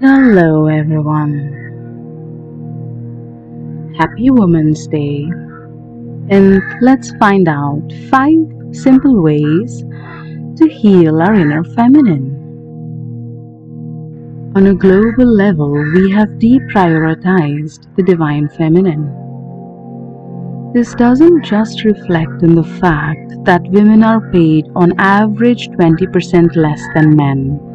[0.00, 1.34] Hello, everyone.
[3.98, 5.24] Happy Women's Day.
[6.30, 8.38] And let's find out five
[8.70, 9.82] simple ways
[10.54, 12.30] to heal our inner feminine.
[14.54, 19.12] On a global level, we have deprioritized the divine feminine.
[20.74, 26.86] This doesn't just reflect in the fact that women are paid on average 20% less
[26.94, 27.67] than men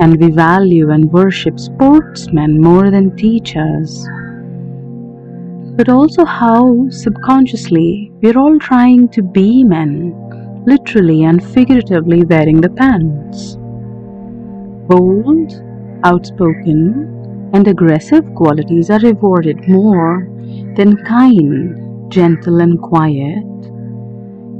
[0.00, 4.06] and we value and worship sportsmen more than teachers.
[5.76, 10.14] But also how subconsciously we're all trying to be men,
[10.66, 13.56] literally and figuratively wearing the pants.
[14.88, 15.52] Bold,
[16.04, 20.28] outspoken, and aggressive qualities are rewarded more
[20.76, 23.44] than kind, gentle, and quiet,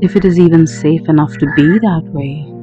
[0.00, 2.53] if it is even safe enough to be that way.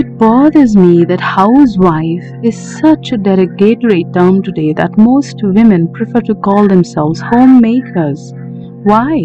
[0.00, 6.22] It bothers me that housewife is such a derogatory term today that most women prefer
[6.22, 8.32] to call themselves homemakers.
[8.82, 9.18] Why?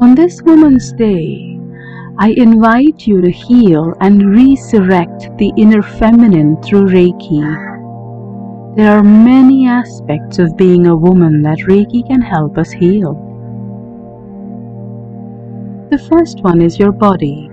[0.00, 1.60] On this Woman's Day,
[2.18, 7.44] I invite you to heal and resurrect the inner feminine through Reiki.
[8.74, 13.12] There are many aspects of being a woman that Reiki can help us heal.
[15.90, 17.49] The first one is your body.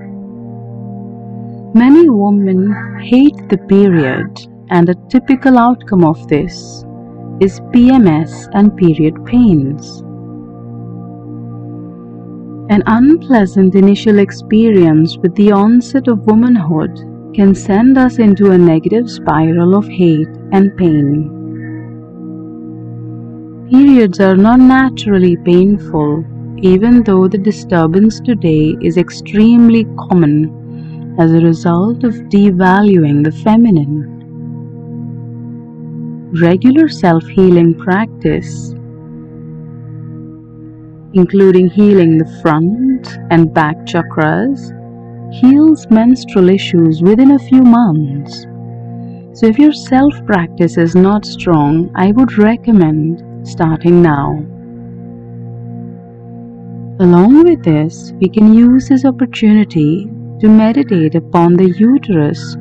[1.74, 6.86] Many women hate the period, and a typical outcome of this
[7.42, 10.00] is PMS and period pains.
[12.72, 16.96] An unpleasant initial experience with the onset of womanhood
[17.36, 21.34] can send us into a negative spiral of hate and pain.
[23.70, 26.24] Periods are not naturally painful,
[26.60, 30.57] even though the disturbance today is extremely common
[31.18, 34.14] as a result of devaluing the feminine.
[36.40, 38.72] Regular self healing practice,
[41.14, 44.74] including healing the front and back chakras,
[45.34, 48.46] heals menstrual issues within a few months.
[49.34, 54.46] So, if your self practice is not strong, I would recommend starting now.
[57.00, 60.10] Along with this, we can use this opportunity
[60.40, 62.56] to meditate upon the uterus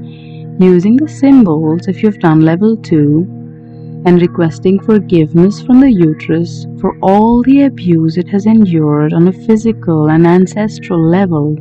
[0.58, 6.96] using the symbols if you've done level 2 and requesting forgiveness from the uterus for
[7.02, 11.54] all the abuse it has endured on a physical and ancestral level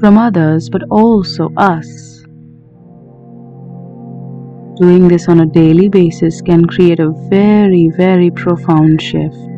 [0.00, 2.22] from others but also us.
[4.80, 9.53] Doing this on a daily basis can create a very, very profound shift.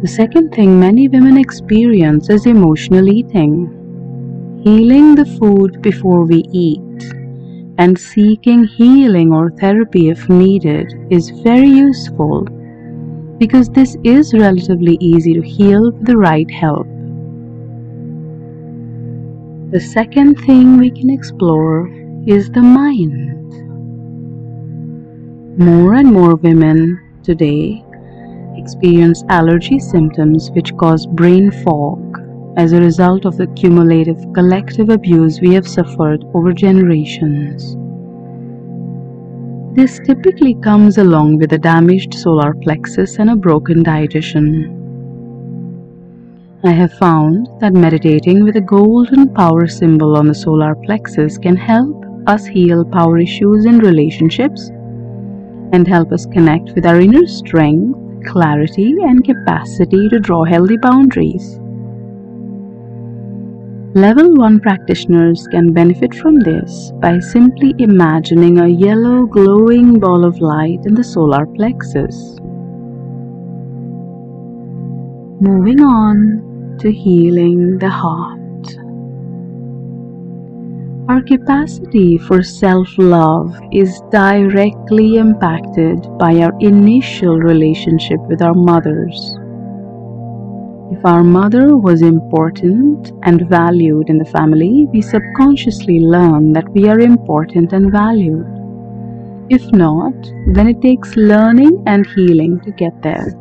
[0.00, 4.60] The second thing many women experience is emotional eating.
[4.62, 7.02] Healing the food before we eat
[7.78, 12.44] and seeking healing or therapy if needed is very useful
[13.38, 16.86] because this is relatively easy to heal with the right help.
[19.72, 21.88] The second thing we can explore
[22.24, 23.50] is the mind.
[25.58, 27.84] More and more women today
[28.58, 32.18] experience allergy symptoms which cause brain fog
[32.56, 37.76] as a result of the cumulative collective abuse we have suffered over generations.
[39.76, 44.74] This typically comes along with a damaged solar plexus and a broken digestion.
[46.64, 51.56] I have found that meditating with a golden power symbol on the solar plexus can
[51.56, 54.70] help us heal power issues in relationships
[55.72, 61.58] and help us connect with our inner strength clarity, and capacity to draw healthy boundaries.
[63.94, 70.38] Level 1 practitioners can benefit from this by simply imagining a yellow glowing ball of
[70.40, 72.36] light in the solar plexus.
[75.40, 78.37] Moving on to healing the heart.
[81.18, 89.34] Our capacity for self love is directly impacted by our initial relationship with our mothers.
[90.92, 96.88] If our mother was important and valued in the family, we subconsciously learn that we
[96.88, 98.46] are important and valued.
[99.50, 100.14] If not,
[100.54, 103.34] then it takes learning and healing to get there.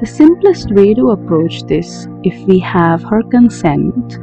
[0.00, 4.18] The simplest way to approach this, if we have her consent,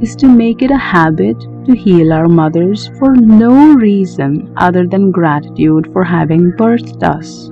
[0.00, 5.10] is to make it a habit to heal our mothers for no reason other than
[5.10, 7.50] gratitude for having birthed us.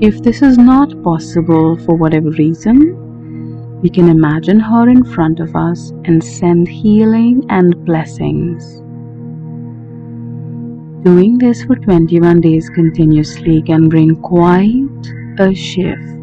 [0.00, 3.06] If this is not possible for whatever reason,
[3.82, 8.80] We can imagine her in front of us and send healing and blessings.
[11.04, 16.15] Doing this for 21 days continuously can bring quite a shift.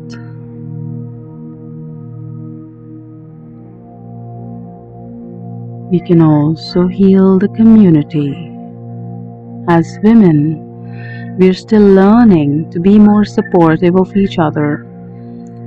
[5.94, 8.32] We can also heal the community.
[9.70, 14.88] As women, we're still learning to be more supportive of each other,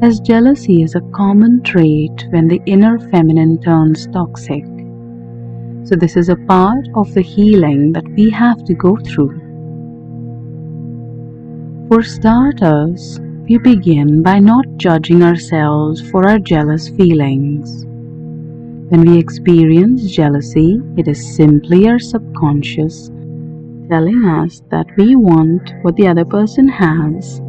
[0.02, 4.64] as jealousy is a common trait when the inner feminine turns toxic.
[5.84, 9.38] So, this is a part of the healing that we have to go through.
[11.87, 17.87] For starters, we begin by not judging ourselves for our jealous feelings.
[18.88, 23.10] When we experience jealousy, it is simply our subconscious
[23.90, 27.40] telling us that we want what the other person has,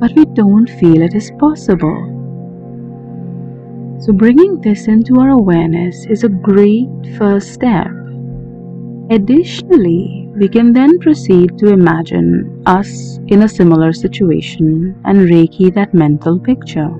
[0.00, 2.14] but we don't feel it is possible.
[4.00, 7.86] So, bringing this into our awareness is a great first step.
[9.10, 15.94] Additionally, we can then proceed to imagine us in a similar situation and Reiki that
[15.94, 16.90] mental picture.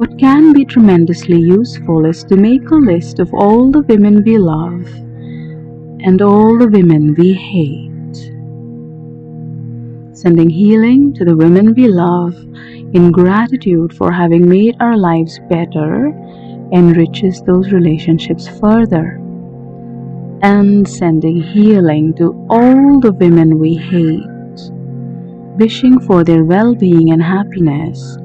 [0.00, 4.38] What can be tremendously useful is to make a list of all the women we
[4.38, 4.86] love
[6.06, 8.16] and all the women we hate.
[10.16, 12.34] Sending healing to the women we love
[12.94, 16.06] in gratitude for having made our lives better
[16.72, 19.20] enriches those relationships further.
[20.40, 24.70] And sending healing to all the women we hate,
[25.58, 28.16] wishing for their well being and happiness,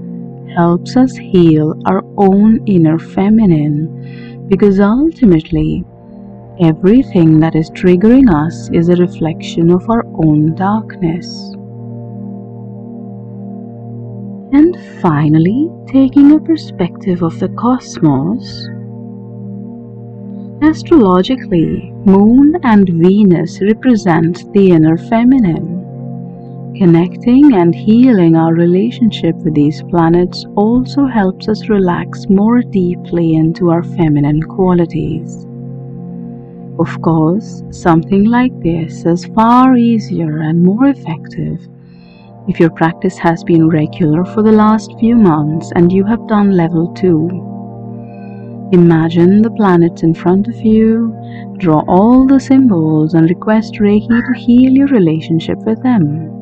[0.55, 5.83] helps us heal our own inner feminine because ultimately,
[6.59, 11.53] everything that is triggering us is a reflection of our own darkness.
[14.53, 18.67] And finally, taking a perspective of the cosmos,
[20.61, 25.74] astrologically, Moon and Venus represent the inner feminine.
[26.77, 33.69] Connecting and healing our relationship with these planets also helps us relax more deeply into
[33.69, 35.45] our feminine qualities.
[36.77, 41.65] Of course, something like this is far easier and more effective
[42.47, 46.51] if your practice has been regular for the last few months and you have done
[46.51, 51.11] level 2, imagine the planets in front of you,
[51.57, 56.34] draw all the symbols and request Reiki to heal your relationship with them.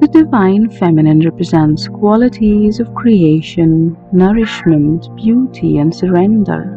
[0.00, 6.76] The Divine Feminine represents qualities of creation, nourishment, beauty, and surrender.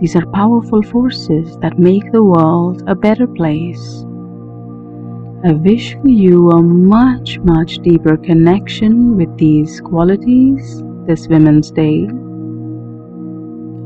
[0.00, 4.04] These are powerful forces that make the world a better place
[5.44, 12.08] I wish for you a much, much deeper connection with these qualities this Women's Day.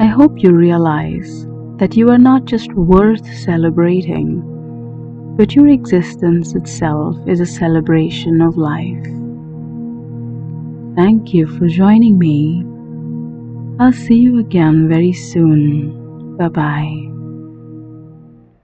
[0.01, 1.47] I hope you realize
[1.77, 4.43] that you are not just worth celebrating,
[5.37, 9.05] but your existence itself is a celebration of life.
[10.97, 12.65] Thank you for joining me.
[13.79, 16.37] I'll see you again very soon.
[16.37, 17.12] Bye bye.